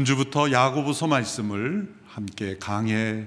[0.00, 3.26] 금주부터 야고보서 말씀을 함께 강해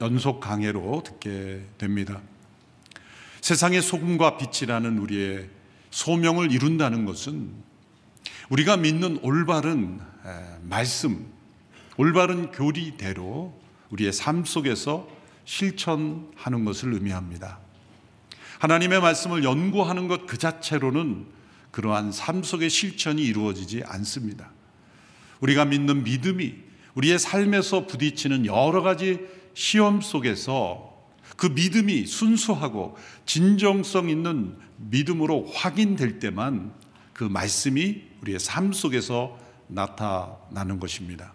[0.00, 2.20] 연속 강해로 듣게 됩니다.
[3.40, 5.48] 세상의 소금과 빛이라는 우리의
[5.90, 7.50] 소명을 이룬다는 것은
[8.50, 9.98] 우리가 믿는 올바른
[10.62, 11.26] 말씀,
[11.96, 15.08] 올바른 교리대로 우리의 삶 속에서
[15.44, 17.58] 실천하는 것을 의미합니다.
[18.60, 21.26] 하나님의 말씀을 연구하는 것 그 자체로는
[21.72, 24.53] 그러한 삶 속의 실천이 이루어지지 않습니다.
[25.44, 26.54] 우리가 믿는 믿음이
[26.94, 29.20] 우리의 삶에서 부딪히는 여러 가지
[29.52, 30.94] 시험 속에서
[31.36, 36.72] 그 믿음이 순수하고 진정성 있는 믿음으로 확인될 때만
[37.12, 41.34] 그 말씀이 우리의 삶 속에서 나타나는 것입니다.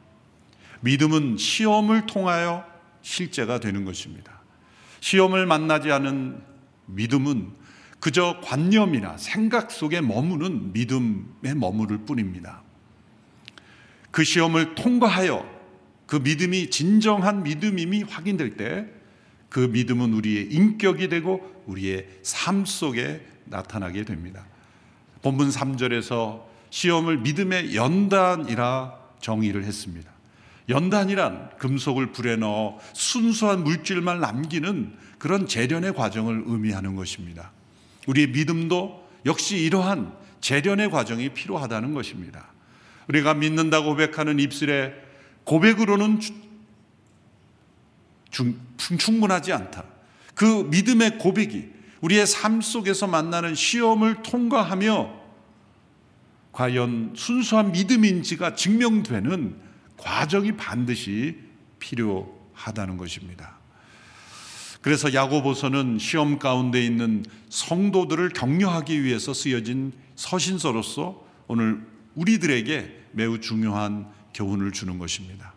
[0.81, 2.65] 믿음은 시험을 통하여
[3.03, 4.41] 실제가 되는 것입니다.
[5.01, 6.41] 시험을 만나지 않은
[6.87, 7.51] 믿음은
[7.99, 12.63] 그저 관념이나 생각 속에 머무는 믿음에 머무를 뿐입니다.
[14.11, 15.47] 그 시험을 통과하여
[16.05, 18.99] 그 믿음이 진정한 믿음임이 확인될 때
[19.49, 24.45] 그 믿음은 우리의 인격이 되고 우리의 삶 속에 나타나게 됩니다.
[25.21, 30.09] 본문 3절에서 시험을 믿음의 연단이라 정의를 했습니다.
[30.69, 37.51] 연단이란 금속을 불에 넣어 순수한 물질만 남기는 그런 재련의 과정을 의미하는 것입니다.
[38.05, 42.48] 우리의 믿음도 역시 이러한 재련의 과정이 필요하다는 것입니다.
[43.09, 44.93] 우리가 믿는다고 고백하는 입술의
[45.43, 46.19] 고백으로는
[48.97, 49.83] 충분하지 않다.
[50.35, 51.69] 그 믿음의 고백이
[52.01, 55.19] 우리의 삶 속에서 만나는 시험을 통과하며
[56.51, 59.55] 과연 순수한 믿음인지가 증명되는
[59.97, 61.37] 과정이 반드시
[61.79, 63.57] 필요하다는 것입니다.
[64.81, 71.85] 그래서 야고보서는 시험 가운데 있는 성도들을 격려하기 위해서 쓰여진 서신서로서 오늘
[72.19, 75.53] 우리들에게 매우 중요한 교훈을 주는 것입니다.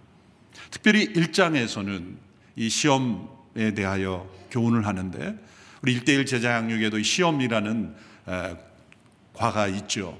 [0.71, 2.15] 특별히 1장에서는
[2.57, 5.39] 이 시험에 대하여 교훈을 하는데
[5.83, 7.95] 우리 1대1 제자 양육에도 시험이라는
[9.35, 10.19] 과가 있죠.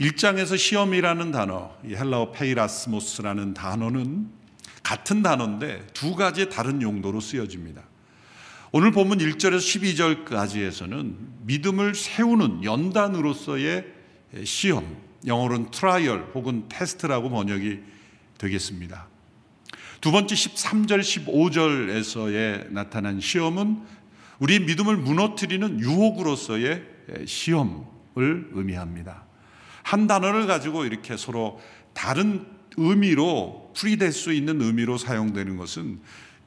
[0.00, 4.28] 1장에서 시험이라는 단어, 헬라어 πειρασμός라는 단어는
[4.82, 7.82] 같은 단어인데 두 가지 다른 용도로 쓰여집니다.
[8.70, 13.86] 오늘 본문 1절에서 12절까지에서는 믿음을 세우는 연단으로서의
[14.44, 14.96] 시험,
[15.26, 17.80] 영어로는 trial 혹은 테스트라고 번역이
[18.38, 19.08] 되겠습니다.
[20.00, 23.80] 두 번째 13절, 15절에서의 나타난 시험은
[24.38, 26.82] 우리의 믿음을 무너뜨리는 유혹으로서의
[27.26, 29.24] 시험을 의미합니다.
[29.82, 31.60] 한 단어를 가지고 이렇게 서로
[31.92, 32.44] 다른
[32.76, 36.00] 의미로 풀이될 수 있는 의미로 사용되는 것은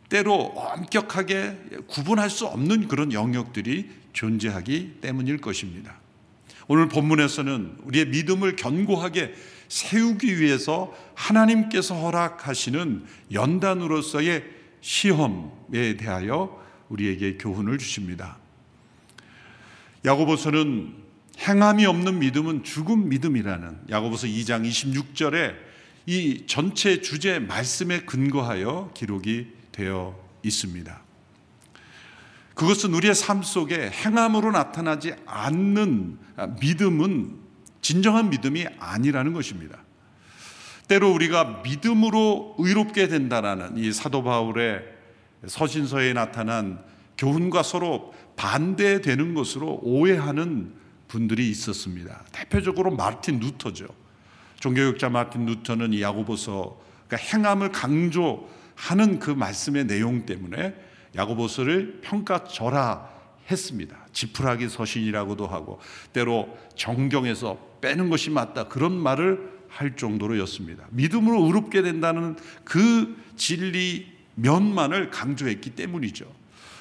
[0.09, 5.99] 때로 엄격하게 구분할 수 없는 그런 영역들이 존재하기 때문일 것입니다.
[6.67, 9.33] 오늘 본문에서는 우리의 믿음을 견고하게
[9.69, 14.43] 세우기 위해서 하나님께서 허락하시는 연단으로서의
[14.81, 18.37] 시험에 대하여 우리에게 교훈을 주십니다.
[20.05, 20.93] 야고보서는
[21.39, 25.55] 행함이 없는 믿음은 죽음 믿음이라는 야고보서 2장 26절에
[26.05, 31.06] 이 전체 주제 말씀에 근거하여 기록이 되어 있습니다.
[32.57, 36.17] 그것은 우리의 삶 속에 행함으로 나타나지 않는
[36.59, 37.37] 믿음은
[37.81, 39.77] 진정한 믿음이 아니라는 것입니다.
[40.87, 44.81] 때로 우리가 믿음으로 의롭게 된다라는 이 사도 바울의
[45.45, 46.83] 서신서에 나타난
[47.19, 50.73] 교훈과 서로 반대되는 것으로 오해하는
[51.07, 52.23] 분들이 있었습니다.
[52.31, 53.85] 대표적으로 마틴 루터죠.
[54.59, 63.09] 종교육자 마틴 루터는 이 야고보서 그러니까 행함을 강조하는 그 말씀의 내용 때문에 야고보서를 평가절하
[63.49, 63.97] 했습니다.
[64.11, 65.79] 지푸라기 서신이라고도 하고
[66.13, 70.85] 때로 정경에서 빼는 것이 맞다 그런 말을 할 정도로였습니다.
[70.91, 76.25] 믿음으로 의롭게 된다는 그 진리 면만을 강조했기 때문이죠.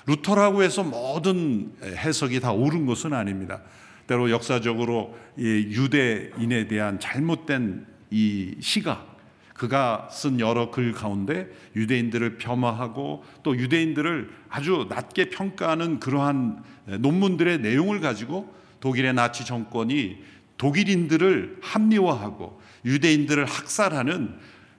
[0.06, 3.62] 루터라고 해서 모든 해석이 다 옳은 것은 아닙니다.
[4.06, 9.15] 때로 역사적으로 유대인에 대한 잘못된 이 시각
[9.56, 16.62] 그가 쓴 여러 글 가운데 유대인들을 폄하하고 또 유대인들을 아주 낮게 평가하는 그러한
[17.00, 20.18] 논문들의 내용을 가지고 독일의 나치 정권이
[20.58, 24.34] 독일인들을 합리화하고 유대인들을 학살하는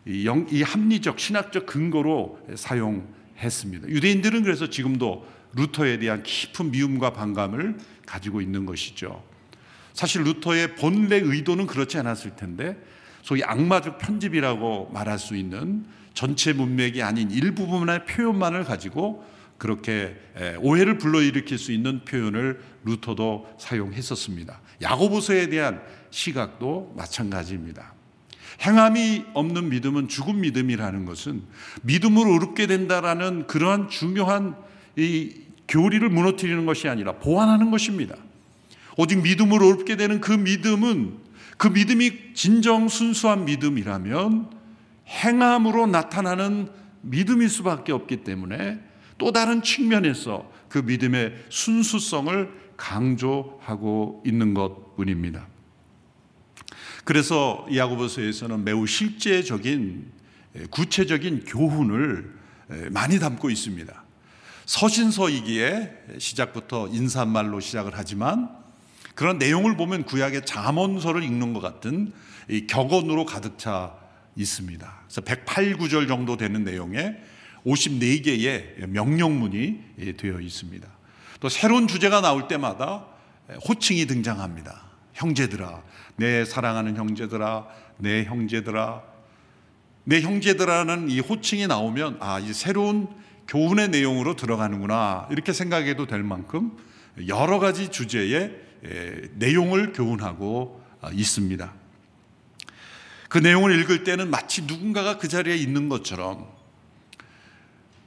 [0.06, 3.90] 이 합리적 신학적 근거로 사용했습니다.
[3.90, 9.24] 유대인들은 그래서 지금도 루터에 대한 깊은 미움과 반감을 가지고 있는 것이죠.
[9.94, 12.78] 사실 루터의 본래 의도는 그렇지 않았을 텐데
[13.28, 15.84] 소위 악마적 편집이라고 말할 수 있는
[16.14, 19.26] 전체 문맥이 아닌 일부분의 표현만을 가지고
[19.58, 20.16] 그렇게
[20.62, 24.62] 오해를 불러일으킬 수 있는 표현을 루터도 사용했었습니다.
[24.82, 27.94] 야고보서에 대한 시각도 마찬가지입니다.
[28.62, 31.44] 행함이 없는 믿음은 죽은 믿음이라는 것은
[31.82, 34.56] 믿음으로 어렵게 된다라는 그러한 중요한
[34.96, 35.34] 이
[35.68, 38.16] 교리를 무너뜨리는 것이 아니라 보완하는 것입니다.
[38.96, 41.27] 오직 믿음으로 어렵게 되는 그 믿음은
[41.58, 44.52] 그 믿음이 진정 순수한 믿음이라면
[45.08, 46.70] 행함으로 나타나는
[47.02, 48.80] 믿음일 수밖에 없기 때문에
[49.18, 55.48] 또 다른 측면에서 그 믿음의 순수성을 강조하고 있는 것 뿐입니다.
[57.04, 60.12] 그래서 야고보서에서는 매우 실제적인
[60.70, 62.36] 구체적인 교훈을
[62.92, 64.04] 많이 담고 있습니다.
[64.66, 68.50] 서신서이기에 시작부터 인사말로 시작을 하지만
[69.18, 72.14] 그런 내용을 보면 구약의 잠언서를 읽는 것 같은
[72.68, 73.96] 격언으로 가득 차
[74.36, 74.96] 있습니다.
[75.06, 77.16] 그래서 108, 9절 정도 되는 내용에
[77.66, 79.80] 54개의 명령문이
[80.18, 80.88] 되어 있습니다.
[81.40, 83.08] 또 새로운 주제가 나올 때마다
[83.68, 84.84] 호칭이 등장합니다.
[85.14, 85.82] 형제들아,
[86.18, 87.66] 내 사랑하는 형제들아,
[87.98, 89.02] 내 형제들아,
[90.04, 93.08] 내 형제들아는 이 호칭이 나오면 아, 이 새로운
[93.48, 96.78] 교훈의 내용으로 들어가는구나 이렇게 생각해도 될 만큼
[97.28, 98.67] 여러 가지 주제의
[99.34, 101.74] 내용을 교훈하고 아, 있습니다.
[103.30, 106.48] 그 내용을 읽을 때는 마치 누군가가 그 자리에 있는 것처럼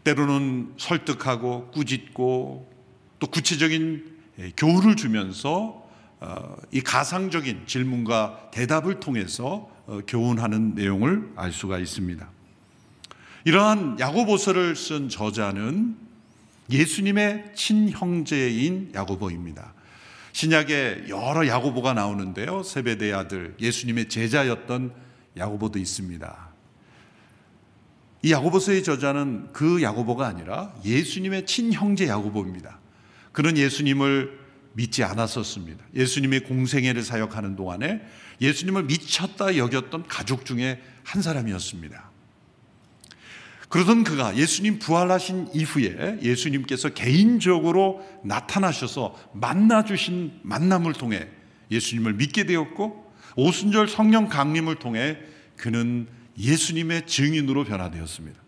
[0.05, 2.72] 때로는 설득하고 꾸짖고
[3.19, 4.19] 또 구체적인
[4.56, 5.81] 교훈을 주면서
[6.20, 12.28] 어, 이 가상적인 질문과 대답을 통해서 어, 교훈하는 내용을 알 수가 있습니다.
[13.44, 15.96] 이러한 야고보서를 쓴 저자는
[16.70, 19.73] 예수님의 친형제인 야고보입니다.
[20.32, 22.62] 신약에 여러 야고보가 나오는데요.
[22.62, 24.93] 세베대 아들 예수님의 제자였던
[25.37, 26.50] 야고보도 있습니다.
[28.23, 32.79] 이 야고보서의 저자는 그 야고보가 아니라 예수님의 친형제 야고보입니다.
[33.32, 34.38] 그는 예수님을
[34.75, 35.85] 믿지 않았었습니다.
[35.94, 38.03] 예수님의 공생애를 사역하는 동안에
[38.41, 42.10] 예수님을 미쳤다 여겼던 가족 중에 한 사람이었습니다.
[43.70, 51.28] 그러던 그가 예수님 부활하신 이후에 예수님께서 개인적으로 나타나셔서 만나주신 만남을 통해
[51.70, 55.19] 예수님을 믿게 되었고 오순절 성령 강림을 통해
[55.56, 58.40] 그는 예수님의 증인으로 변화되었습니다.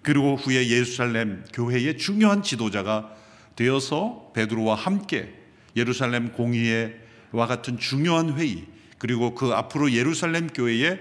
[0.00, 3.14] 그리고 후에 예루살렘 교회의 중요한 지도자가
[3.56, 5.34] 되어서 베드로와 함께
[5.76, 8.64] 예루살렘 공의회와 같은 중요한 회의
[8.96, 10.98] 그리고 그 앞으로 예루살렘 교회의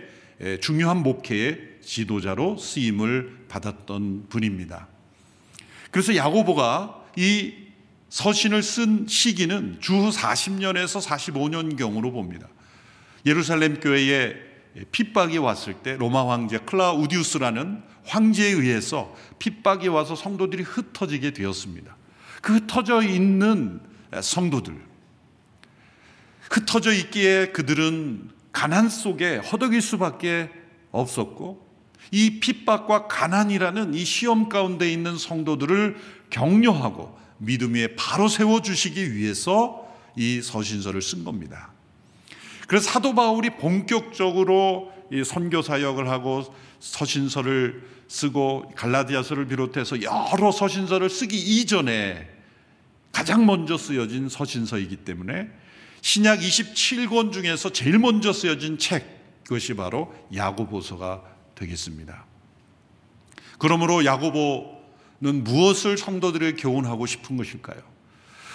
[0.61, 4.87] 중요한 목회의 지도자로 쓰임을 받았던 분입니다.
[5.91, 7.53] 그래서 야고보가 이
[8.09, 12.47] 서신을 쓴 시기는 주후 40년에서 45년경으로 봅니다.
[13.25, 14.35] 예루살렘 교회에
[14.91, 21.95] 핍박이 왔을 때 로마 황제 클라우디우스라는 황제에 의해서 핍박이 와서 성도들이 흩어지게 되었습니다.
[22.41, 23.81] 그 흩어져 있는
[24.21, 24.79] 성도들
[26.49, 30.49] 흩어져 있기에 그들은 가난 속에 허덕일 수밖에
[30.91, 31.67] 없었고
[32.11, 35.97] 이 핍박과 가난이라는 이 시험 가운데 있는 성도들을
[36.29, 41.71] 격려하고 믿음 위에 바로 세워 주시기 위해서 이 서신서를 쓴 겁니다.
[42.67, 46.43] 그래서 사도 바울이 본격적으로 이 선교 사역을 하고
[46.79, 52.27] 서신서를 쓰고 갈라디아서를 비롯해서 여러 서신서를 쓰기 이전에
[53.11, 55.49] 가장 먼저 쓰여진 서신서이기 때문에
[56.01, 61.23] 신약 27권 중에서 제일 먼저 쓰여진 책 그것이 바로 야고보서가
[61.55, 62.25] 되겠습니다.
[63.57, 67.81] 그러므로 야고보는 무엇을 성도들에게 교훈하고 싶은 것일까요?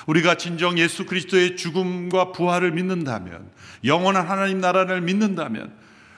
[0.06, 3.50] 우리가 진정 예수 그리스도의 죽음과 부활을 믿는다면
[3.84, 5.74] 영원한 하나님 나라를 믿는다면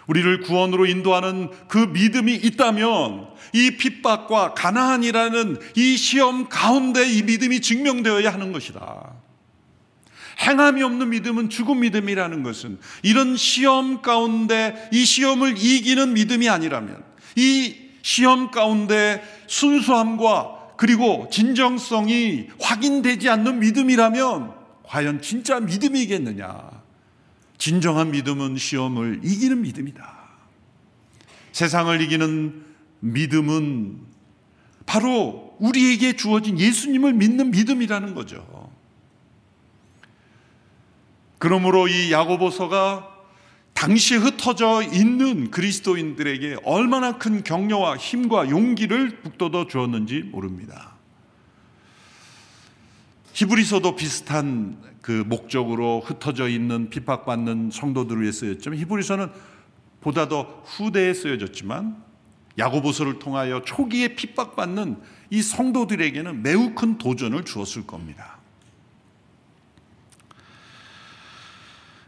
[0.06, 8.32] 우리를 구원으로 인도하는 그 믿음이 있다면 이 핍박과 가난이라는 이 시험 가운데 이 믿음이 증명되어야
[8.32, 9.05] 하는 것이다.
[10.38, 17.02] 행함이 없는 믿음은 죽은 믿음이라는 것은 이런 시험 가운데 이 시험을 이기는 믿음이 아니라면
[17.36, 26.70] 이 시험 가운데 순수함과 그리고 진정성이 확인되지 않는 믿음이라면 과연 진짜 믿음이겠느냐?
[27.58, 30.16] 진정한 믿음은 시험을 이기는 믿음이다.
[31.52, 32.64] 세상을 이기는
[33.00, 33.98] 믿음은
[34.84, 38.55] 바로 우리에게 주어진 예수님을 믿는 믿음이라는 거죠.
[41.38, 43.14] 그러므로 이 야고보서가
[43.74, 50.96] 당시 흩어져 있는 그리스도인들에게 얼마나 큰 격려와 힘과 용기를 북돋워 주었는지 모릅니다.
[53.34, 59.30] 히브리서도 비슷한 그 목적으로 흩어져 있는 핍박받는 성도들을 위해 쓰였지만 히브리서는
[60.00, 62.02] 보다 더 후대에 쓰여졌지만
[62.58, 64.96] 야고보서를 통하여 초기에 핍박받는
[65.28, 68.35] 이 성도들에게는 매우 큰 도전을 주었을 겁니다.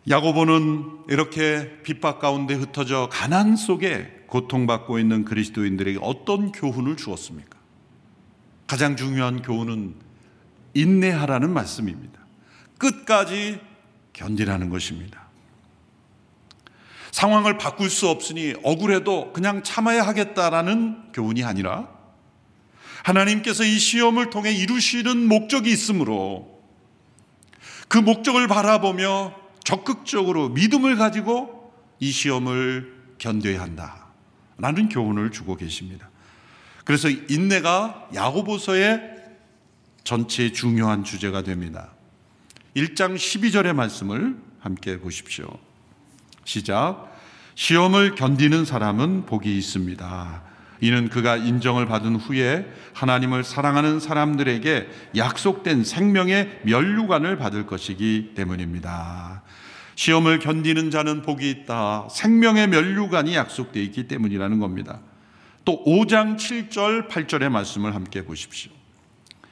[0.09, 7.59] 야고보는 이렇게 핍박 가운데 흩어져 가난 속에 고통받고 있는 그리스도인들에게 어떤 교훈을 주었습니까?
[8.67, 9.95] 가장 중요한 교훈은
[10.75, 12.21] 인내하라는 말씀입니다.
[12.79, 13.61] 끝까지
[14.13, 15.29] 견디라는 것입니다.
[17.11, 21.89] 상황을 바꿀 수 없으니 억울해도 그냥 참아야 하겠다라는 교훈이 아니라
[23.03, 26.63] 하나님께서 이 시험을 통해 이루시는 목적이 있으므로
[27.89, 34.07] 그 목적을 바라보며 적극적으로 믿음을 가지고 이 시험을 견뎌야 한다.
[34.57, 36.09] 라는 교훈을 주고 계십니다.
[36.87, 38.99] 그래서 인내가 야고보서의
[40.05, 41.91] 전체 중요한 주제가 됩니다.
[42.77, 45.47] 1장 12절의 말씀을 함께 보십시오.
[46.47, 47.15] 시작.
[47.55, 50.48] 시험을 견디는 사람은 복이 있습니다.
[50.81, 59.43] 이는 그가 인정을 받은 후에 하나님을 사랑하는 사람들에게 약속된 생명의 면류관을 받을 것이기 때문입니다.
[59.97, 62.09] 시험을 견디는 자는 복이 있다.
[62.11, 65.01] 생명의 면류관이 약속되어 있기 때문이라는 겁니다.
[65.65, 68.71] 또 5장 7절 8절의 말씀을 함께 보십시오.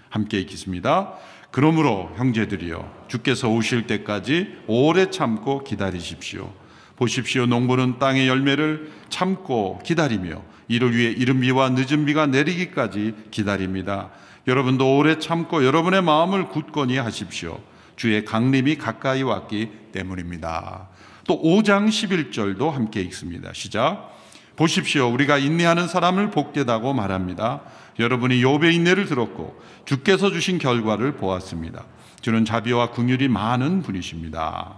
[0.09, 1.14] 함께 읽겠습니다.
[1.50, 6.52] 그러므로 형제들이여 주께서 오실 때까지 오래 참고 기다리십시오.
[6.97, 7.47] 보십시오.
[7.47, 14.11] 농부는 땅의 열매를 참고 기다리며 이를 위해 이른 비와 늦은 비가 내리기까지 기다립니다.
[14.46, 17.61] 여러분도 오래 참고 여러분의 마음을 굳건히 하십시오.
[17.96, 20.88] 주의 강림이 가까이 왔기 때문입니다.
[21.26, 23.52] 또 5장 11절도 함께 읽습니다.
[23.52, 24.14] 시작.
[24.54, 25.08] 보십시오.
[25.08, 27.62] 우리가 인내하는 사람을 복되다고 말합니다.
[27.99, 31.85] 여러분이 욥의 인내를 들었고 주께서 주신 결과를 보았습니다.
[32.20, 34.76] 주는 자비와 긍휼이 많은 분이십니다.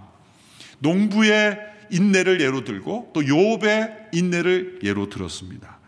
[0.79, 1.57] 농부의
[1.91, 5.78] 인내를 예로 들고 또 욥의 인내를 예로 들었습니다.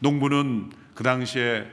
[0.00, 1.64] 농부는 그 당시에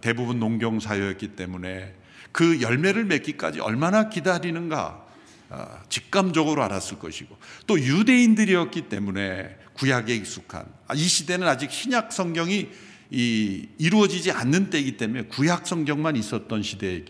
[0.00, 1.94] 대부분 농경 사회였기 때문에
[2.32, 5.06] 그 열매를 맺기까지 얼마나 기다리는가
[5.50, 7.36] 아, 직감적으로 알았을 것이고
[7.66, 12.70] 또 유대인들이었기 때문에 구약에 익숙한 아, 이 시대는 아직 신약 성경이
[13.10, 17.04] 이 이루어지지 않는 때이기 때문에 구약 성경만 있었던 시대에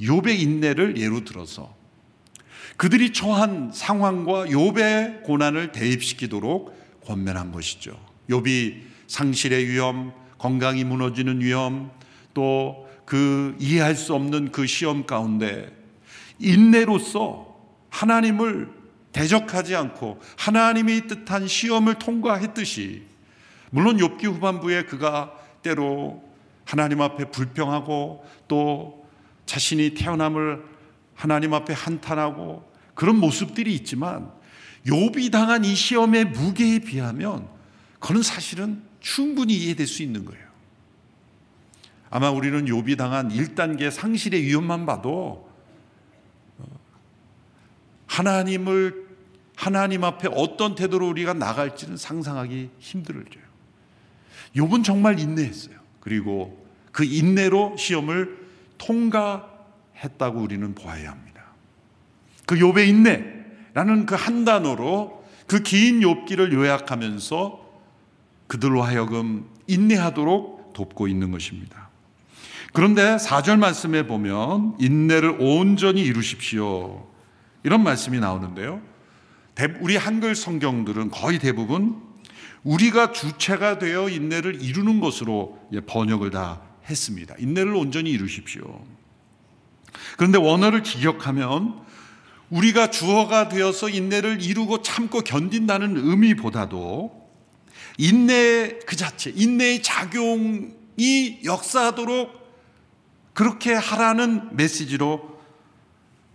[0.00, 1.76] 욥의 인내를 예로 들어서
[2.76, 7.96] 그들이 처한 상황과 욥의 고난을 대입시키도록 권면한 것이죠.
[8.28, 11.90] 욥이 상실의 위험, 건강이 무너지는 위험,
[12.32, 15.74] 또 그 이해할 수 없는 그 시험 가운데
[16.38, 17.54] 인내로서
[17.90, 18.70] 하나님을
[19.12, 23.02] 대적하지 않고 하나님이 뜻한 시험을 통과했듯이
[23.70, 25.32] 물론 욥기 후반부에 그가
[25.62, 26.24] 때로
[26.64, 29.06] 하나님 앞에 불평하고 또
[29.46, 30.64] 자신이 태어남을
[31.14, 34.30] 하나님 앞에 한탄하고 그런 모습들이 있지만
[34.86, 37.48] 욥이 당한 이 시험의 무게에 비하면
[38.00, 40.42] 그는 사실은 충분히 이해될 수 있는 거예요.
[42.08, 45.46] 아마 우리는 욥이 당한 1단계 상실의 위험만 봐도
[48.06, 49.04] 하나님을
[49.56, 53.24] 하나님 앞에 어떤 태도로 우리가 나갈지는 상상하기 힘들어요.
[54.56, 55.76] 욥은 정말 인내했어요.
[56.00, 61.44] 그리고 그 인내로 시험을 통과했다고 우리는 보아야 합니다.
[62.46, 67.63] 그 욥의 인내라는 그 한 단어로 그 긴 욥기를 요약하면서
[68.54, 71.88] 그들로 하여금 인내하도록 돕고 있는 것입니다.
[72.72, 77.04] 그런데 4절 말씀에 보면 인내를 온전히 이루십시오.
[77.64, 78.80] 이런 말씀이 나오는데요.
[79.80, 82.00] 우리 한글 성경들은 거의 대부분
[82.62, 87.34] 우리가 주체가 되어 인내를 이루는 것으로 번역을 다 했습니다.
[87.40, 88.84] 인내를 온전히 이루십시오.
[90.16, 91.80] 그런데 원어를 직역하면
[92.50, 97.23] 우리가 주어가 되어서 인내를 이루고 참고 견딘다는 의미보다도
[97.98, 102.44] 인내 그 자체, 인내의 작용이 역사하도록
[103.32, 105.34] 그렇게 하라는 메시지로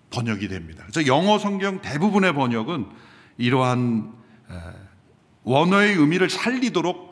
[0.09, 0.83] 번역이 됩니다.
[0.87, 2.87] 그래서 영어 성경 대부분의 번역은
[3.37, 4.13] 이러한
[5.43, 7.09] 원어의 의미를 살리도록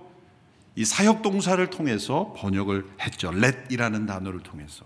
[0.75, 3.31] 이 사역 동사를 통해서 번역을 했죠.
[3.33, 4.85] let이라는 단어를 통해서.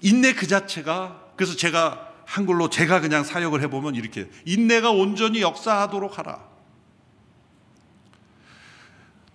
[0.00, 6.49] 인내 그 자체가 그래서 제가 한글로 제가 그냥 사역을 해보면 이렇게 인내가 온전히 역사하도록 하라.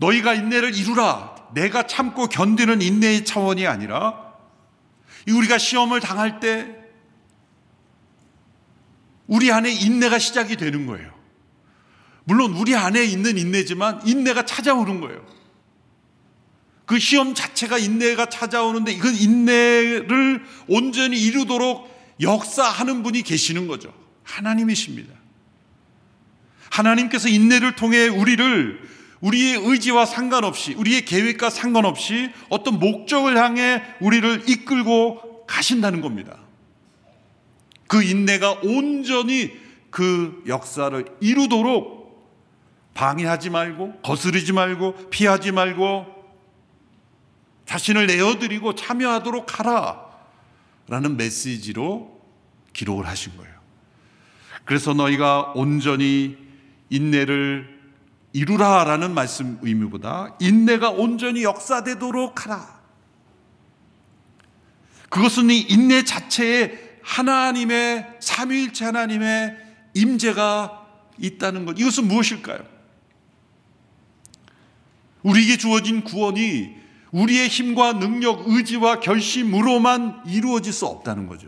[0.06, 1.36] 너희가 인내를 이루라.
[1.54, 4.34] 내가 참고 견디는 인내의 차원이 아니라
[5.28, 6.76] 우리가 시험을 당할 때
[9.28, 11.14] 우리 안에 인내가 시작이 되는 거예요.
[12.26, 15.26] 물론 우리 안에 있는 인내지만 인내가 찾아오는 거예요.
[16.86, 21.90] 그 시험 자체가 인내가 찾아오는데 이건 인내를 온전히 이루도록
[22.22, 23.94] 역사하는 분이 계시는 거죠.
[24.24, 25.14] 하나님이십니다.
[26.70, 35.46] 하나님께서 인내를 통해 우리를 우리의 의지와 상관없이 우리의 계획과 상관없이 어떤 목적을 향해 우리를 이끌고
[35.48, 36.38] 가신다는 겁니다.
[37.88, 39.52] 그 인내가 온전히
[39.90, 42.06] 그 역사를 이루도록
[42.94, 46.16] 방해하지 말고 거스르지 말고 피하지 말고
[47.66, 50.06] 자신을 내어드리고 참여하도록 하라
[50.88, 52.22] 라는 메시지로
[52.74, 53.54] 기록을 하신 거예요.
[54.66, 56.38] 그래서 너희가 온전히
[56.90, 57.75] 인내를
[58.36, 62.82] 이루라라는 말씀 의미보다 인내가 온전히 역사되도록 하라.
[65.08, 69.56] 그것은 이 인내 자체에 하나님의 삼위일체 하나님의
[69.94, 70.86] 임재가
[71.18, 71.80] 있다는 것.
[71.80, 72.60] 이것은 무엇일까요?
[75.24, 76.76] 우리에게 주어진 구원이
[77.12, 81.48] 우리의 힘과 능력, 의지와 결심으로만 이루어질 수 없다는 거죠.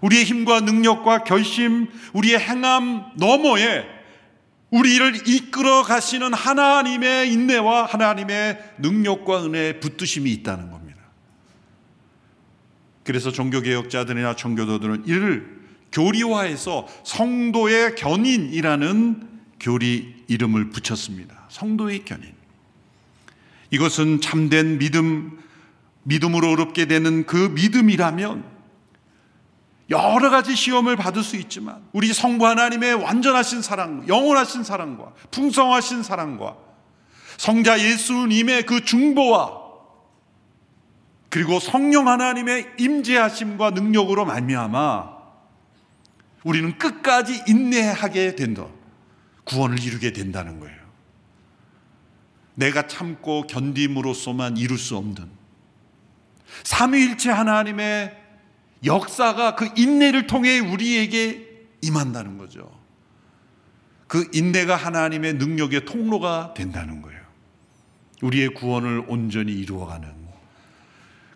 [0.00, 3.95] 우리의 힘과 능력과 결심, 우리의 행함 너머에
[4.70, 11.00] 우리를 이끌어 가시는 하나님의 인내와 하나님의 능력과 은혜의 붙드심이 있다는 겁니다.
[13.04, 15.56] 그래서 종교개혁자들이나 청교도들은 이를
[15.92, 19.28] 교리화해서 성도의 견인이라는
[19.60, 21.46] 교리 이름을 붙였습니다.
[21.48, 22.34] 성도의 견인.
[23.70, 25.38] 이것은 참된 믿음,
[26.02, 28.55] 믿음으로 어렵게 되는 그 믿음이라면
[29.90, 36.56] 여러 가지 시험을 받을 수 있지만 우리 성부 하나님의 완전하신 사랑, 영원하신 사랑과 풍성하신 사랑과
[37.36, 39.66] 성자 예수님의 그 중보와
[41.28, 45.16] 그리고 성령 하나님의 임재하심과 능력으로 말미암아
[46.44, 48.66] 우리는 끝까지 인내하게 된다.
[49.44, 50.76] 구원을 이루게 된다는 거예요.
[52.54, 55.28] 내가 참고 견딤으로써만 이룰 수 없는
[56.62, 58.25] 삼위일체 하나님의
[58.86, 61.46] 역사가 그 인내를 통해 우리에게
[61.82, 62.70] 임한다는 거죠.
[64.06, 67.20] 그 인내가 하나님의 능력의 통로가 된다는 거예요.
[68.22, 70.26] 우리의 구원을 온전히 이루어가는.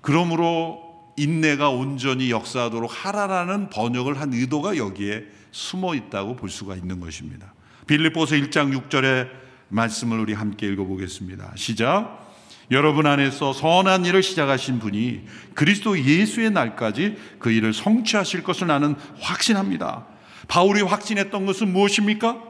[0.00, 7.52] 그러므로 인내가 온전히 역사하도록 하라라는 번역을 한 의도가 여기에 숨어 있다고 볼 수가 있는 것입니다.
[7.86, 9.28] 빌립보서 1장 6절에
[9.68, 11.52] 말씀을 우리 함께 읽어보겠습니다.
[11.56, 12.29] 시작.
[12.70, 20.06] 여러분 안에서 선한 일을 시작하신 분이 그리스도 예수의 날까지 그 일을 성취하실 것을 나는 확신합니다.
[20.46, 22.42] 바울이 확신했던 것은 무엇입니까?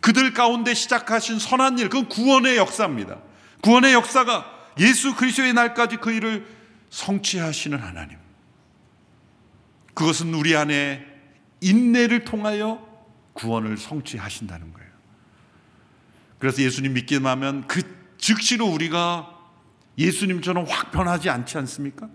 [0.00, 3.18] 그들 가운데 시작하신 선한 일, 그건 구원의 역사입니다.
[3.62, 4.46] 구원의 역사가
[4.78, 6.46] 예수 그리스도의 날까지 그 일을
[6.90, 8.16] 성취하시는 하나님.
[9.94, 11.04] 그것은 우리 안에
[11.60, 12.86] 인내를 통하여
[13.32, 14.88] 구원을 성취하신다는 거예요.
[16.38, 19.34] 그래서 예수님 믿기만 하면 그 즉시로 우리가
[19.96, 22.08] 예수님처럼 확 변하지 않지 않습니까?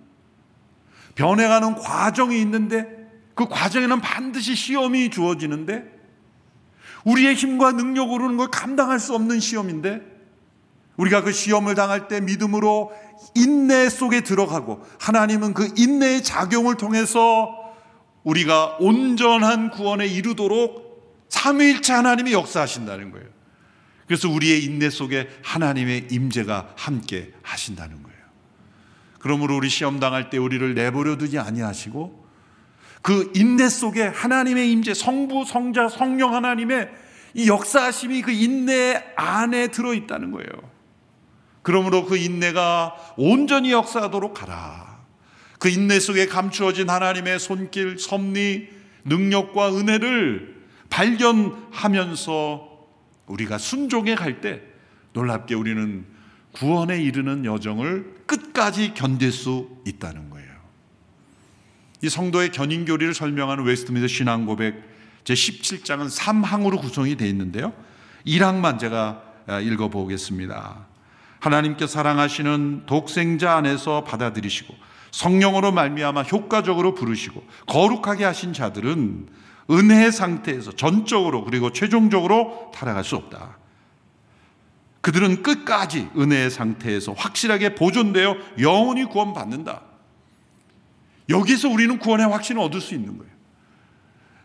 [1.16, 2.88] 변해가는 과정이 있는데
[3.36, 5.92] 그 과정에는 반드시 시험이 주어지는데
[7.04, 10.02] 우리의 힘과 능력으로는 걸 감당할 수 없는 시험인데
[10.98, 12.94] 우리가 그 시험을 당할 때 믿음으로
[13.36, 17.50] 인내 속에 들어가고 하나님은 그 인내의 작용을 통해서
[18.24, 23.28] 우리가 온전한 구원에 이르도록 삼위일체 하나님이 역사하신다는 거예요.
[24.08, 28.18] 그래서 우리의 인내 속에 하나님의 임재가 함께 하신다는 거예요.
[29.20, 32.24] 그러므로 우리 시험 당할 때 우리를 내버려 두지 아니하시고
[33.02, 36.90] 그 인내 속에 하나님의 임재, 성부, 성자, 성령 하나님의
[37.34, 40.50] 이 역사하심이 그 인내 안에 들어 있다는 거예요.
[41.62, 45.00] 그러므로 그 인내가 온전히 역사하도록 하라.
[45.60, 48.70] 그 인내 속에 감추어진 하나님의 손길, 섭리,
[49.06, 52.73] 능력과 은혜를 발견하면서
[53.28, 54.62] 우리가 순종해 갈 때
[55.14, 56.06] 놀랍게 우리는
[56.52, 60.52] 구원에 이르는 여정을 끝까지 견딜 수 있다는 거예요.
[62.02, 64.76] 이 성도의 견인 교리를 설명하는 웨스트민스터 신앙 고백
[65.24, 67.74] 제 17장은 3항으로 구성이 되어 있는데요.
[68.28, 70.86] 1항만 제가 아, 읽어 보겠습니다.
[71.40, 74.74] 하나님께서 사랑하시는 독생자 안에서 받아들이시고
[75.12, 79.28] 성령으로 말미암아 효과적으로 부르시고 거룩하게 하신 자들은
[79.70, 83.58] 은혜의 상태에서 전적으로 그리고 최종적으로 타락할 수 없다.
[85.02, 89.82] 그들은 끝까지 은혜의 상태에서 확실하게 보존되어 영원히 구원받는다.
[91.30, 93.32] 여기서 우리는 구원의 확신을 얻을 수 있는 거예요.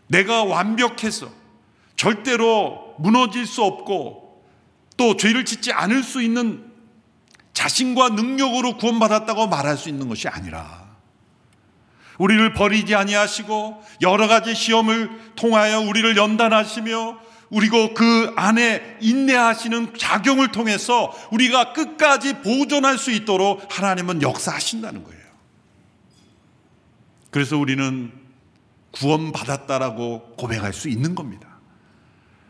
[0.07, 1.29] 내가 완벽해서
[1.95, 4.43] 절대로 무너질 수 없고
[4.97, 6.65] 또 죄를 짓지 않을 수 있는
[7.53, 10.88] 자신과 능력으로 구원받았다고 말할 수 있는 것이 아니라
[12.19, 17.17] 우리를 버리지 아니하시고 여러 가지 시험을 통하여 우리를 연단하시며
[17.49, 25.19] 우리고 그 안에 인내하시는 작용을 통해서 우리가 끝까지 보존할 수 있도록 하나님은 역사하신다는 거예요.
[27.31, 28.11] 그래서 우리는
[28.91, 31.47] 구원받았다라고 고백할 수 있는 겁니다.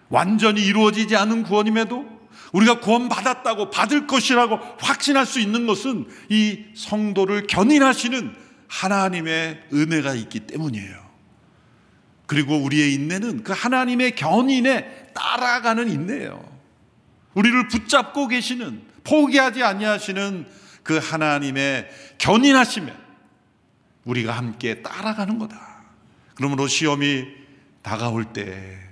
[0.09, 2.19] 완전히 이루어지지 않은 구원임에도
[2.53, 11.09] 우리가 구원받았다고 받을 것이라고 확신할 수 있는 것은 이 성도를 견인하시는 하나님의 은혜가 있기 때문이에요.
[12.25, 16.57] 그리고 우리의 인내는 그 하나님의 견인에 따라가는 인내예요.
[17.33, 20.47] 우리를 붙잡고 계시는 포기하지 아니하시는
[20.83, 22.93] 그 하나님의 견인하심에
[24.05, 25.59] 우리가 함께 따라가는 거다.
[26.35, 27.25] 그러므로 시험이
[27.81, 28.89] 다가올 때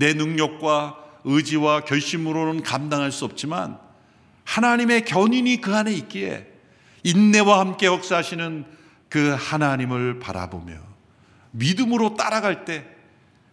[0.00, 3.78] 내 능력과 의지와 결심으로는 감당할 수 없지만
[4.44, 6.50] 하나님의 견인이 그 안에 있기에
[7.04, 8.64] 인내와 함께 역사하시는
[9.10, 10.72] 그 하나님을 바라보며
[11.50, 12.86] 믿음으로 따라갈 때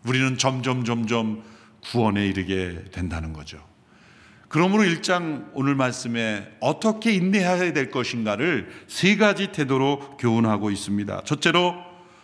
[0.06, 1.44] 우리는 점점 점점
[1.82, 3.62] 구원에 이르게 된다는 거죠.
[4.48, 11.24] 그러므로 1장 오늘 말씀에 어떻게 인내해야 될 것인가를 세 가지 태도로 교훈하고 있습니다.
[11.26, 11.76] 첫째로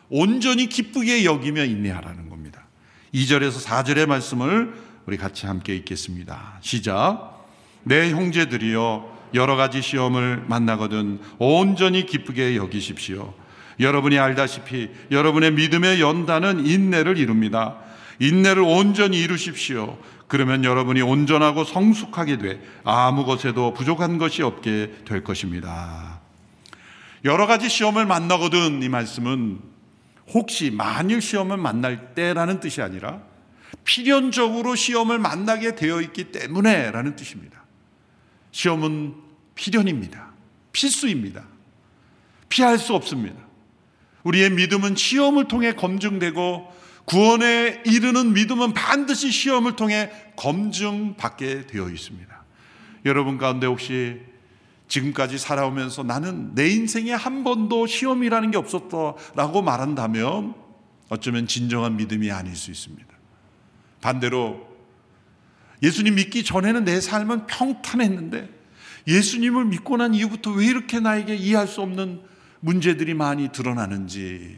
[0.10, 2.68] 온전히 기쁘게 여기며 인내하라는 겁니다.
[3.14, 4.74] 2절에서 4절의 말씀을
[5.06, 6.60] 우리 같이 함께 읽겠습니다.
[6.62, 7.46] 시작.
[7.84, 13.34] 내 형제들이여 여러 가지 시험을 만나거든 온전히 기쁘게 여기십시오.
[13.80, 17.78] 여러분이 알다시피 여러분의 믿음의 연단은 인내를 이룹니다.
[18.20, 19.98] 인내를 온전히 이루십시오.
[20.28, 26.22] 그러면 여러분이 온전하고 성숙하게 돼 아무 것에도 부족한 것이 없게 될 것입니다.
[27.26, 29.60] 여러 가지 시험을 만나거든 이 말씀은
[30.34, 33.22] 혹시 만일 시험을 만날 때라는 뜻이 아니라
[33.84, 37.64] 필연적으로 시험을 만나게 되어 있기 때문에라는 뜻입니다.
[38.52, 39.16] 시험은
[39.56, 40.32] 필연입니다.
[40.72, 41.44] 필수입니다.
[42.50, 43.42] 피할 수 없습니다.
[44.24, 46.72] 우리의 믿음은 시험을 통해 검증되고
[47.06, 52.44] 구원에 이르는 믿음은 반드시 시험을 통해 검증받게 되어 있습니다.
[53.06, 54.22] 여러분 가운데 혹시
[54.88, 60.54] 지금까지 살아오면서 나는 내 인생에 한 번도 시험이라는 게 없었다라고 말한다면
[61.10, 63.06] 어쩌면 진정한 믿음이 아닐 수 있습니다.
[64.02, 64.68] 반대로
[65.82, 68.50] 예수님 믿기 전에는 내 삶은 평탄했는데
[69.08, 72.22] 예수님을 믿고 난 이후부터 왜 이렇게 나에게 이해할 수 없는
[72.62, 74.58] 문제들이 많이 드러나는지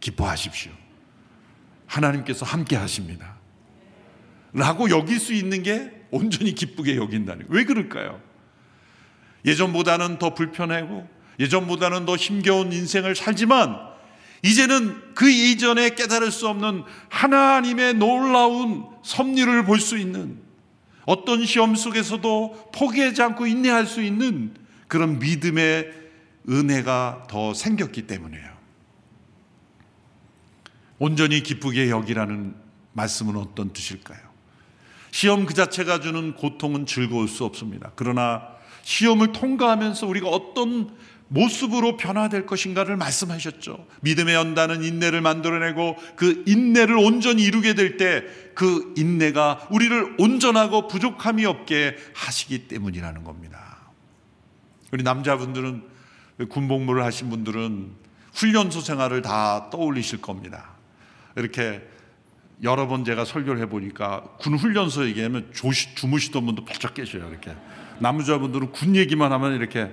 [0.00, 0.72] 기뻐하십시오.
[1.86, 3.36] 하나님께서 함께 하십니다.
[4.52, 7.46] 라고 여길 수 있는 게 온전히 기쁘게 여긴다는.
[7.48, 8.20] 왜 그럴까요?
[9.44, 13.76] 예전보다는 더 불편하고 예전보다는 더 힘겨운 인생을 살지만
[14.42, 20.40] 이제는 그 이전에 깨달을 수 없는 하나님의 놀라운 섭리를 볼 수 있는
[21.04, 24.54] 어떤 시험 속에서도 포기하지 않고 인내할 수 있는
[24.88, 25.92] 그런 믿음의
[26.48, 28.52] 은혜가 더 생겼기 때문이에요.
[30.98, 32.54] 온전히 기쁘게 여기라는
[32.92, 34.20] 말씀은 어떤 뜻일까요?
[35.10, 37.92] 시험 그 자체가 주는 고통은 즐거울 수 없습니다.
[37.96, 38.48] 그러나
[38.82, 40.94] 시험을 통과하면서 우리가 어떤
[41.32, 43.86] 모습으로 변화될 것인가를 말씀하셨죠.
[44.02, 51.44] 믿음의 연단은 인내를 만들어내고 그 인내를 온전히 이루게 될 때 그 인내가 우리를 온전하고 부족함이
[51.46, 53.78] 없게 하시기 때문이라는 겁니다.
[54.92, 55.82] 우리 남자분들은
[56.48, 57.92] 군복무를 하신 분들은
[58.34, 60.70] 훈련소 생활을 다 떠올리실 겁니다.
[61.36, 61.86] 이렇게
[62.62, 67.28] 여러 번 제가 설교를 해보니까 군 훈련소 얘기하면 조시, 주무시던 분도 바짝 계셔요.
[67.28, 67.54] 이렇게
[67.98, 69.90] 남자분들은 군 얘기만 하면 이렇게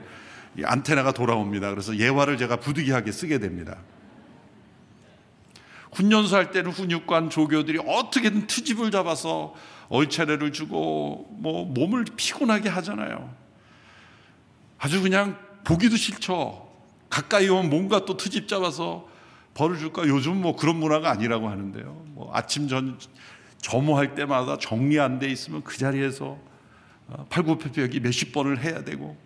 [0.64, 1.70] 안테나가 돌아옵니다.
[1.70, 3.78] 그래서 예화를 제가 부득이하게 쓰게 됩니다.
[5.94, 9.54] 훈련소 할 때는 훈육관 조교들이 어떻게든 트집을 잡아서
[9.90, 13.34] 얼차례를 주고 뭐 몸을 피곤하게 하잖아요.
[14.78, 16.70] 아주 그냥 보기도 싫죠.
[17.10, 19.08] 가까이 오면 뭔가 또 트집 잡아서
[19.56, 20.08] 벌을 줄까?
[20.08, 22.04] 요즘 뭐 그런 문화가 아니라고 하는데요.
[22.10, 23.00] 뭐 아침 전
[23.58, 26.38] 점호할 때마다 정리 안 돼 있으면 그 자리에서
[27.08, 29.18] 어, 팔굽혀펴기 몇십 번을 해야 되고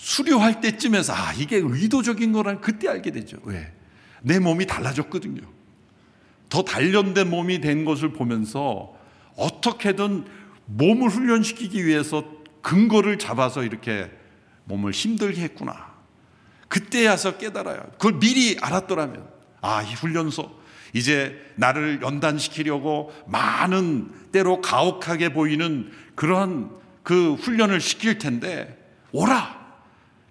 [0.00, 3.36] 수료할 때쯤에서 아 이게 의도적인 거란 그때 알게 되죠.
[3.44, 3.70] 왜?
[4.22, 5.42] 내 몸이 달라졌거든요.
[6.48, 8.96] 더 단련된 몸이 된 것을 보면서
[9.36, 10.24] 어떻게든
[10.64, 12.24] 몸을 훈련시키기 위해서
[12.62, 14.10] 근거를 잡아서 이렇게
[14.64, 15.90] 몸을 힘들게 했구나.
[16.68, 17.82] 그때야서 깨달아요.
[17.98, 19.28] 그걸 미리 알았더라면
[19.60, 20.50] 아, 이 훈련소
[20.94, 26.70] 이제 나를 연단시키려고 많은 때로 가혹하게 보이는 그러한
[27.02, 28.78] 그 훈련을 시킬 텐데
[29.12, 29.59] 오라.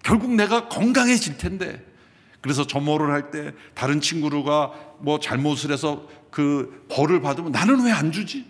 [0.02, 1.84] 결국 내가 건강해질 텐데.
[2.40, 8.12] 그래서 점호를 할 때 다른 친구가 뭐 잘못을 해서 그 벌을 받으면 나는 왜 안
[8.12, 8.46] 주지?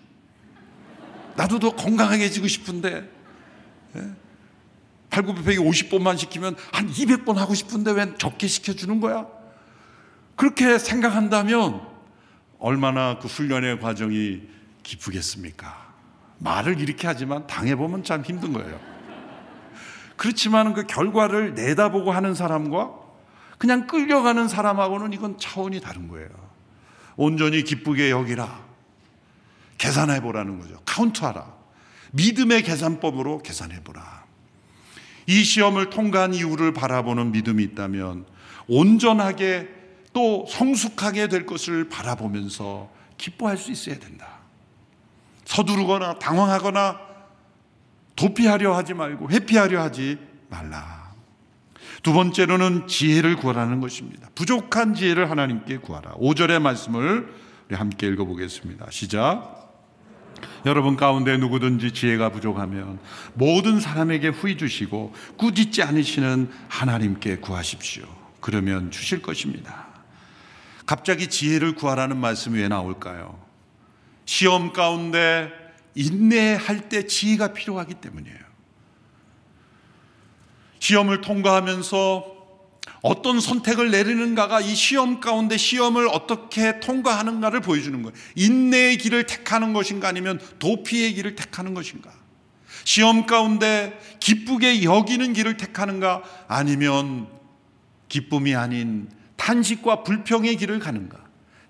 [1.37, 3.11] 나도 더 건강해지고 싶은데.
[3.97, 4.03] 예?
[5.11, 9.27] 팔굽혀펴기 50번만 시키면 한 200번 하고 싶은데 왜 적게 시켜주는 거야?
[10.37, 11.81] 그렇게 생각한다면
[12.61, 14.43] 얼마나 그 훈련의 과정이
[14.85, 15.91] 기쁘겠습니까?
[16.39, 18.79] 말을 이렇게 하지만 당해보면 참 힘든 거예요.
[20.21, 22.91] 그렇지만 그 결과를 내다보고 하는 사람과
[23.57, 26.29] 그냥 끌려가는 사람하고는 이건 차원이 다른 거예요.
[27.17, 28.61] 온전히 기쁘게 여기라.
[29.79, 30.79] 계산해 보라는 거죠.
[30.85, 31.55] 카운트하라.
[32.11, 34.27] 믿음의 계산법으로 계산해 보라.
[35.27, 38.27] 이 시험을 통과한 이유를 바라보는 믿음이 있다면
[38.69, 39.71] 온전하게
[40.13, 44.41] 또 성숙하게 될 것을 바라보면서 기뻐할 수 있어야 된다.
[45.47, 47.10] 서두르거나 당황하거나
[48.17, 50.19] 도피하려 하지 말고 회피하려 하지
[50.49, 51.11] 말라.
[52.03, 54.29] 두 번째로는 지혜를 구하라는 것입니다.
[54.35, 56.13] 부족한 지혜를 하나님께 구하라.
[56.13, 57.33] 5절의 말씀을
[57.69, 58.87] 우리 함께 읽어보겠습니다.
[58.91, 59.61] 시작.
[60.67, 62.99] 여러분 가운데 누구든지 지혜가 부족하면
[63.35, 68.05] 모든 사람에게 후히 주시고 꾸짖지 않으시는 하나님께 구하십시오.
[68.41, 69.89] 그러면 주실 것입니다.
[70.87, 73.39] 갑자기 지혜를 구하라는 말씀이 왜 나올까요?
[74.25, 75.53] 시험 가운데
[76.01, 78.39] 인내할 때 지혜가 필요하기 때문이에요.
[80.79, 82.41] 시험을 통과하면서
[83.03, 88.15] 어떤 선택을 내리는가가 이 시험 가운데 시험을 어떻게 통과하는가를 보여주는 거예요.
[88.35, 92.11] 인내의 길을 택하는 것인가 아니면 도피의 길을 택하는 것인가.
[92.85, 97.29] 시험 가운데 기쁘게 여기는 길을 택하는가 아니면
[98.09, 101.19] 기쁨이 아닌 탄식과 불평의 길을 가는가.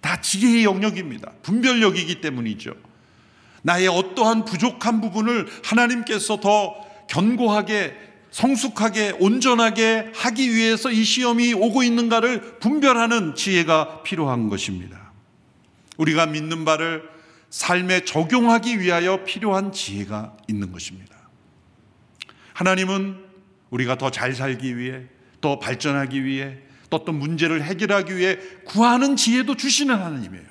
[0.00, 1.32] 다 지혜의 영역입니다.
[1.42, 2.89] 분별력이기 때문이죠.
[3.62, 6.74] 나의 어떠한 부족한 부분을 하나님께서 더
[7.08, 7.94] 견고하게
[8.30, 15.12] 성숙하게 온전하게 하기 위해서 이 시험이 오고 있는가를 분별하는 지혜가 필요한 것입니다.
[15.96, 17.02] 우리가 믿는 바를
[17.50, 21.16] 삶에 적용하기 위하여 필요한 지혜가 있는 것입니다.
[22.54, 23.24] 하나님은
[23.70, 25.02] 우리가 더 잘 살기 위해,
[25.40, 26.58] 더 발전하기 위해,
[26.90, 30.49] 또 어떤 문제를 해결하기 위해 구하는 지혜도 주시는 하나님이에요.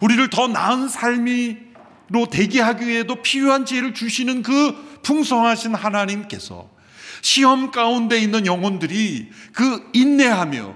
[0.00, 6.70] 우리를 더 나은 삶이로 되게 하기 위해도 필요한 지혜를 주시는 그 풍성하신 하나님께서
[7.22, 10.74] 시험 가운데 있는 영혼들이 그 인내하며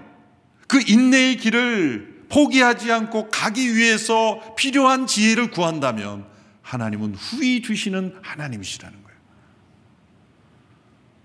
[0.67, 6.27] 그 인내의 길을 포기하지 않고 가기 위해서 필요한 지혜를 구한다면
[6.63, 9.19] 하나님은 후히 주시는 하나님이시라는 거예요.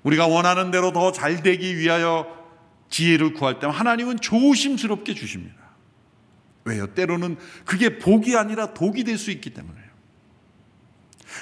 [0.04, 2.28] 우리가 원하는 대로 더 잘 되기 위하여
[2.90, 5.63] 지혜를 구할 때 하나님은 조심스럽게 주십니다.
[6.66, 6.94] 왜요?
[6.94, 9.82] 때로는 그게 복이 아니라 독이 될 수 있기 때문에.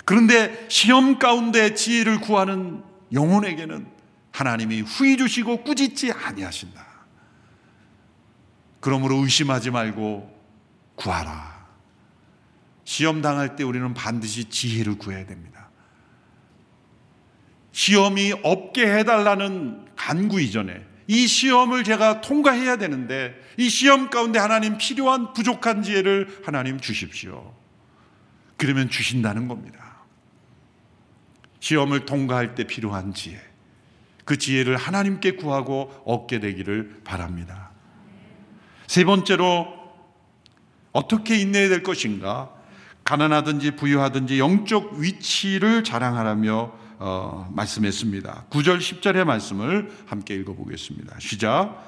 [0.06, 3.88] 그런데 시험 가운데 지혜를 구하는 영혼에게는
[4.32, 6.86] 하나님이 후히 주시고 꾸짖지 아니하신다.
[8.80, 10.42] 그러므로 의심하지 말고
[10.96, 11.68] 구하라.
[12.84, 15.70] 시험 당할 때 우리는 반드시 지혜를 구해야 됩니다.
[17.72, 25.34] 시험이 없게 해달라는 간구 이전에 이 시험을 제가 통과해야 되는데 이 시험 가운데 하나님 필요한
[25.34, 27.54] 부족한 지혜를 하나님 주십시오.
[28.56, 29.98] 그러면 주신다는 겁니다.
[31.60, 33.38] 시험을 통과할 때 필요한 지혜.
[34.24, 37.72] 그 지혜를 하나님께 구하고 얻게 되기를 바랍니다.
[38.88, 39.68] 세 번째로
[40.94, 42.54] 어떻게 인내해야 될 것인가?
[43.04, 46.72] 가난하든지 부유하든지 영적 위치를 자랑하라며
[47.04, 48.46] 어, 말씀했습니다.
[48.52, 51.16] 9절 10절의 말씀을 함께 읽어보겠습니다.
[51.20, 51.84] 시작.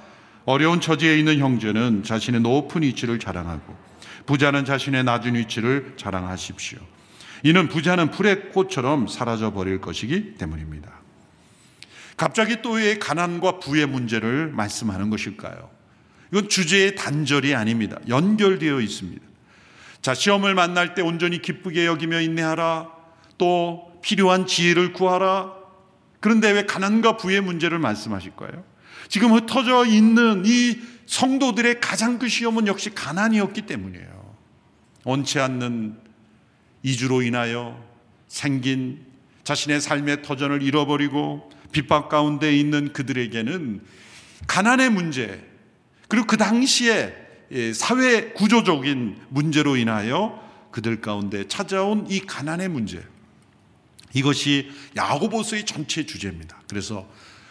[0.46, 3.78] 어려운 처지에 있는 형제는 자신의 높은 위치를 자랑하고
[4.26, 6.80] 부자는 자신의 낮은 위치를 자랑하십시오.
[7.44, 10.92] 이는 부자는 풀의 꽃처럼 사라져 버릴 것이기 때문입니다.
[12.18, 15.70] 갑자기 또 왜 가난과 부의 문제를 말씀하는 것일까요?
[16.32, 18.00] 이건 주제의 단절이 아닙니다.
[18.08, 19.24] 연결되어 있습니다.
[20.02, 22.90] 자, 시험을 만날 때 온전히 기쁘게 여기며 인내하라.
[23.38, 25.54] 또 필요한 지혜를 구하라.
[26.20, 28.64] 그런데 왜 가난과 부의 문제를 말씀하실 거예요?
[29.10, 34.36] 지금 흩어져 있는 이 성도들의 가장 큰 시험은 역시 가난이었기 때문이에요.
[35.04, 35.98] 원치 않는
[36.84, 37.84] 이주로 인하여
[38.28, 39.06] 생긴
[39.44, 43.82] 자신의 삶의 터전을 잃어버리고 핍박 가운데 있는 그들에게는
[44.48, 45.44] 가난의 문제
[46.08, 47.16] 그리고 그 당시에
[47.52, 53.04] 예, 사회 구조적인 문제로 인하여 그들 가운데 찾아온 이 가난의 문제
[54.14, 56.62] 이것이 야고보서의 전체 주제입니다.
[56.68, 57.08] 그래서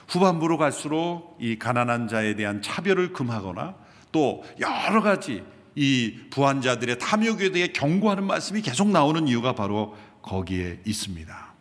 [0.08, 3.74] 후반부로 갈수록 이 가난한 자에 대한 차별을 금하거나
[4.12, 5.42] 또 여러 가지
[5.74, 11.54] 이 부한자들의 탐욕에 대해 경고하는 말씀이 계속 나오는 이유가 바로 거기에 있습니다.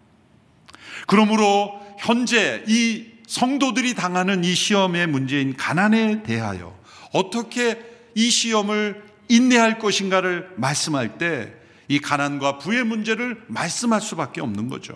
[1.07, 6.77] 그러므로 현재 이 성도들이 당하는 이 시험의 문제인 가난에 대하여
[7.13, 7.79] 어떻게
[8.13, 11.53] 이 시험을 인내할 것인가를 말씀할 때
[11.87, 14.93] 이 가난과 부의 문제를 말씀할 수밖에 없는 거죠.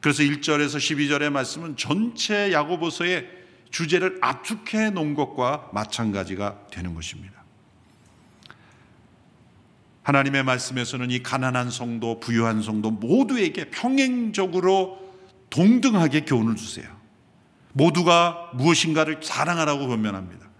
[0.00, 3.28] 그래서 1절에서 12절의 말씀은 전체 야고보서의
[3.70, 7.42] 주제를 압축해 놓은 것과 마찬가지가 되는 것입니다.
[10.02, 14.98] 하나님의 말씀에서는 이 가난한 성도, 부유한 성도 모두에게 평행적으로
[15.50, 16.86] 동등하게 교훈을 주세요.
[17.72, 20.51] 모두가 무엇인가를 자랑하라고 권면합니다.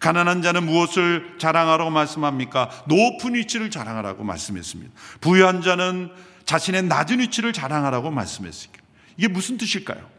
[0.00, 2.70] 가난한 자는 무엇을 자랑하라고 말씀합니까?
[2.86, 4.92] 높은 위치를 자랑하라고 말씀했습니다.
[5.20, 6.10] 부유한 자는
[6.46, 8.82] 자신의 낮은 위치를 자랑하라고 말씀했습니다.
[9.18, 10.10] 이게 무슨 뜻일까요?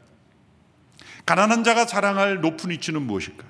[1.26, 3.50] 가난한 자가 자랑할 높은 위치는 무엇일까요?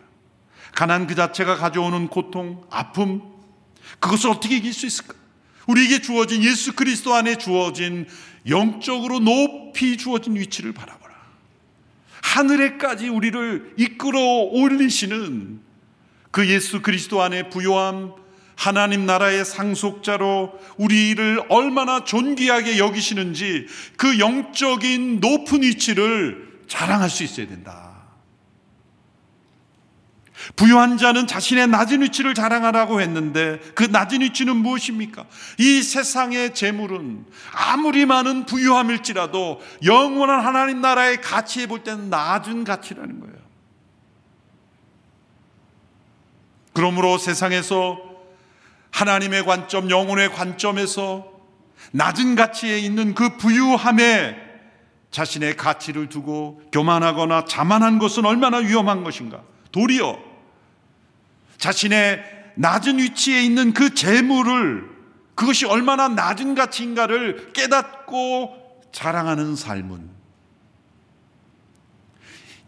[0.74, 3.22] 가난 그 자체가 가져오는 고통, 아픔,
[4.00, 5.14] 그것을 어떻게 이길 수 있을까?
[5.68, 8.08] 우리에게 주어진 예수 그리스도 안에 주어진
[8.48, 11.14] 영적으로 높이 주어진 위치를 바라보라.
[12.24, 15.71] 하늘에까지 우리를 이끌어 올리시는
[16.32, 18.14] 그 예수 그리스도 안에 부요함,
[18.56, 23.66] 하나님 나라의 상속자로 우리를 얼마나 존귀하게 여기시는지
[23.98, 27.92] 그 영적인 높은 위치를 자랑할 수 있어야 된다.
[30.56, 35.26] 부유한 자는 자신의 낮은 위치를 자랑하라고 했는데 그 낮은 위치는 무엇입니까?
[35.58, 43.41] 이 세상의 재물은 아무리 많은 부유함일지라도 영원한 하나님 나라의 가치에 볼 때는 낮은 가치라는 거예요.
[46.74, 48.00] 그러므로 세상에서
[48.92, 51.32] 하나님의 관점, 영혼의 관점에서
[51.92, 54.52] 낮은 가치에 있는 그 부유함에
[55.10, 59.42] 자신의 가치를 두고 교만하거나 자만한 것은 얼마나 위험한 것인가?
[59.72, 60.18] 도리어
[61.58, 62.24] 자신의
[62.56, 64.90] 낮은 위치에 있는 그 재물을
[65.36, 70.10] 그것이 얼마나 낮은 가치인가를 깨닫고 자랑하는 삶은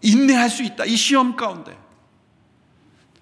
[0.02, 0.86] 인내할 수 있다.
[0.86, 1.78] 이 시험 가운데.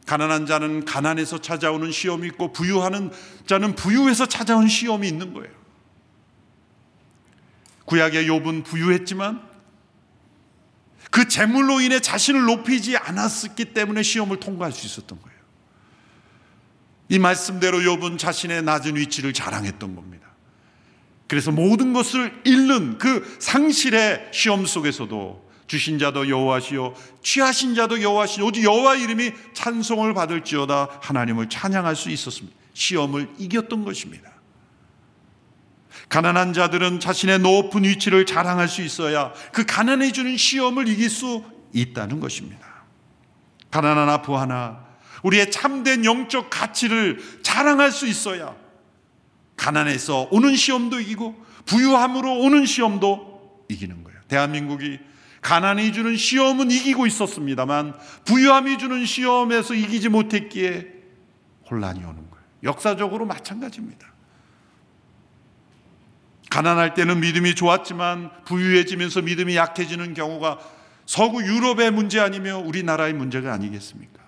[0.06, 3.12] 가난한 자는 가난에서 찾아오는 시험이 있고 부유하는
[3.46, 5.52] 자는 부유해서 찾아온 시험이 있는 거예요.
[7.86, 9.42] 구약의 욥은 부유했지만
[11.10, 15.38] 그 재물로 인해 자신을 높이지 않았기 때문에 시험을 통과할 수 있었던 거예요.
[17.10, 20.28] 이 말씀대로 욥은 자신의 낮은 위치를 자랑했던 겁니다.
[21.28, 28.66] 그래서 모든 것을 잃는 그 상실의 시험 속에서도 주신 자도 여호와시요 취하신 자도 여호와시요 오직
[28.66, 32.58] 여호와 이름이 찬송을 받을지어다 하나님을 찬양할 수 있었습니다.
[32.74, 34.30] 시험을 이겼던 것입니다.
[36.10, 42.20] 가난한 자들은 자신의 높은 위치를 자랑할 수 있어야 그 가난해 주는 시험을 이길 수 있다는
[42.20, 42.68] 것입니다.
[43.72, 44.86] 가난하나 부하나
[45.24, 48.58] 우리의 참된 영적 가치를 자랑할 수 있어야
[49.56, 54.20] 가난해서 오는 시험도 이기고 부유함으로 오는 시험도 이기는 거예요.
[54.28, 55.00] 대한민국이
[55.42, 60.88] 가난이 주는 시험은 이기고 있었습니다만 부유함이 주는 시험에서 이기지 못했기에
[61.70, 62.46] 혼란이 오는 거예요.
[62.64, 64.12] 역사적으로 마찬가지입니다.
[66.50, 70.60] 가난할 때는 믿음이 좋았지만 부유해지면서 믿음이 약해지는 경우가
[71.06, 74.22] 서구 유럽의 문제 아니며 우리나라의 문제가 아니겠습니까?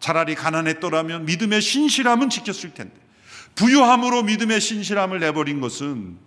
[0.00, 2.94] 차라리 가난했더라면 믿음의 신실함은 지켰을 텐데
[3.54, 6.18] 부유함으로 믿음의 신실함을 내버린 것은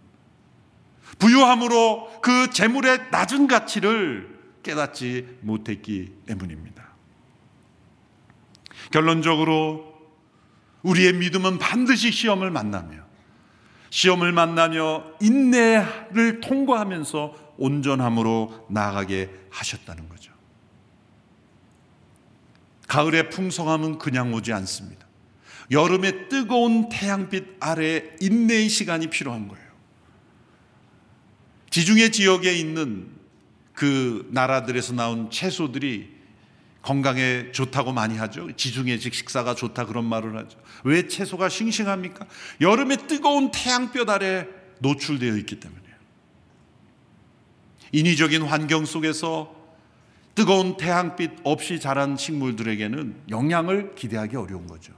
[1.19, 6.89] 부유함으로 그 재물의 낮은 가치를 깨닫지 못했기 때문입니다.
[8.91, 9.91] 결론적으로
[10.83, 13.01] 우리의 믿음은 반드시 시험을 만나며
[13.89, 20.31] 시험을 만나며 인내를 통과하면서 온전함으로 나아가게 하셨다는 거죠.
[22.87, 25.05] 가을의 풍성함은 그냥 오지 않습니다.
[25.71, 29.70] 여름의 뜨거운 태양빛 아래 인내의 시간이 필요한 거예요.
[31.71, 33.07] 지중해 지역에 있는
[33.73, 36.09] 그 나라들에서 나온 채소들이
[36.81, 38.51] 건강에 좋다고 많이 하죠.
[38.55, 40.59] 지중해식 식사가 좋다 그런 말을 하죠.
[40.83, 42.25] 왜 채소가 싱싱합니까?
[42.59, 44.47] 여름에 뜨거운 태양볕 아래
[44.79, 45.95] 노출되어 있기 때문이에요.
[47.93, 49.55] 인위적인 환경 속에서
[50.33, 54.93] 뜨거운 태양빛 없이 자란 식물들에게는 영양을 기대하기 어려운 거죠.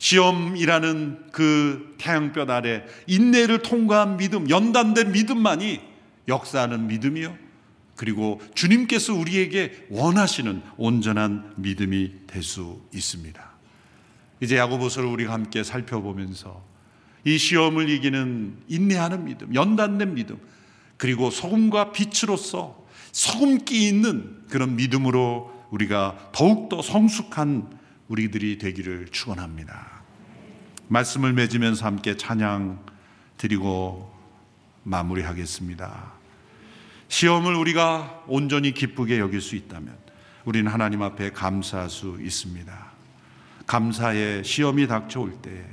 [0.00, 5.80] 시험이라는 그 태양볕 아래 인내를 통과한 믿음, 연단된 믿음만이
[6.26, 7.36] 역사하는 믿음이요.
[7.96, 13.50] 그리고 주님께서 우리에게 원하시는 온전한 믿음이 될 수 있습니다.
[14.40, 16.64] 이제 야고보서를 우리가 함께 살펴보면서
[17.24, 20.38] 이 시험을 이기는 인내하는 믿음, 연단된 믿음,
[20.96, 27.79] 그리고 소금과 빛으로서 소금기 있는 그런 믿음으로 우리가 더욱더 성숙한
[28.10, 30.02] 우리들이 되기를 축원합니다.
[30.88, 32.84] 말씀을 맺으면서 함께 찬양
[33.36, 34.12] 드리고
[34.82, 36.12] 마무리하겠습니다.
[37.06, 39.96] 시험을 우리가 온전히 기쁘게 여길 수 있다면
[40.44, 42.90] 우리는 하나님 앞에 감사할 수 있습니다.
[43.66, 45.64] 감사의 시험이 닥쳐올 때,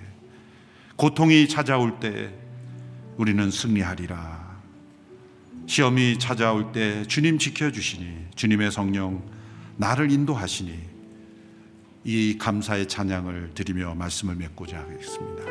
[0.95, 2.31] 고통이 찾아올 때
[3.17, 4.45] 우리는 승리하리라.
[5.65, 9.27] 시험이 찾아올 때 주님 지켜주시니 주님의 성령
[9.77, 10.96] 나를 인도하시니
[12.03, 15.43] 이 감사의 찬양을 드리며 말씀을 맺고자 하겠습니다.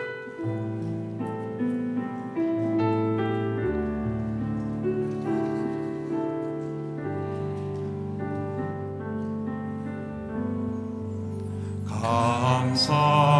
[11.86, 13.35] 감사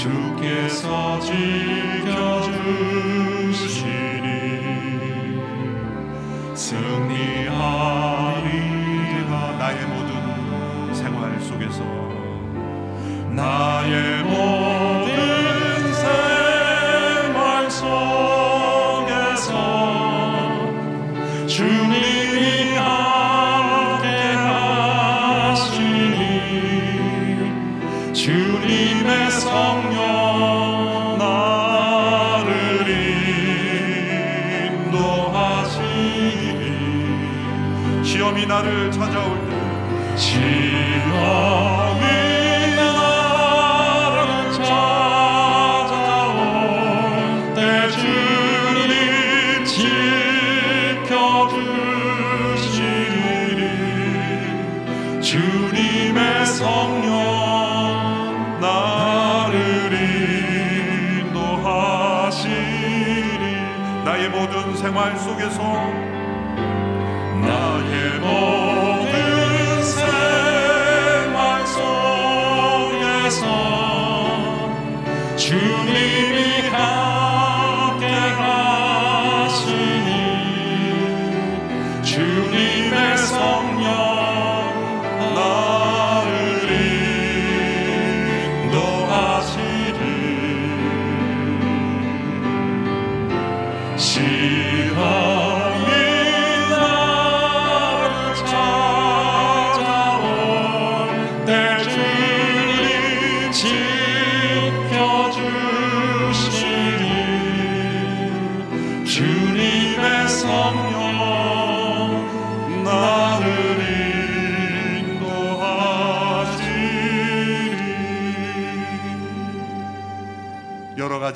[0.00, 1.36] 주께서 지켜주시리
[6.54, 7.50] 승리하리라
[9.58, 11.84] 나의 모든 생활 속에서
[13.28, 14.22] 나의
[73.30, 73.46] 속에서
[75.36, 76.49] 주님이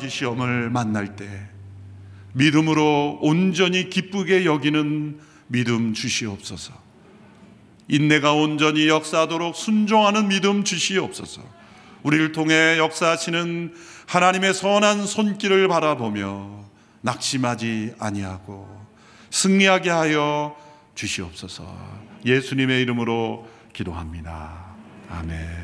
[0.05, 1.29] 가지 시험을 만날 때
[2.35, 6.75] 믿음으로 온전히 기쁘게 여기는 믿음 주시옵소서.
[7.89, 11.43] 인내가 온전히 역사하도록 순종하는 믿음 주시옵소서.
[12.03, 13.75] 우리를 통해 역사하시는
[14.07, 16.65] 하나님의 선한 손길을 바라보며
[17.01, 18.69] 낙심하지 아니하고
[19.31, 20.57] 승리하게 하여
[20.95, 21.65] 주시옵소서.
[22.27, 24.65] 예수님의 이름으로 기도합니다.
[25.11, 25.64] 아멘.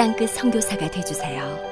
[0.00, 1.69] 땅끝 선교사가 되주세요.